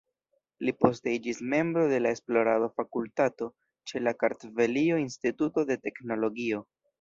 [0.67, 3.51] Li poste iĝis membro de la esplorado-fakultato
[3.93, 6.65] ĉe la Kartvelio-Instituto de Teknologio.